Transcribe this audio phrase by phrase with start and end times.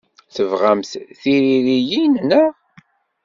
[0.35, 2.51] Tebɣamt tiririyin, naɣ?